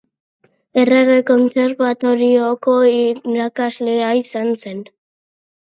[0.83, 4.83] Errege Kontserbatorioko irakaslea izan zen.